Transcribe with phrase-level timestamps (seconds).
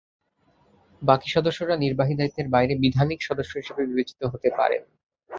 [1.01, 4.81] বাকি সদস্যরা নির্বাহী দায়িত্বের বাইরে বিধানিক সদস্য হিসেবে বিবেচিত হতে পারেন।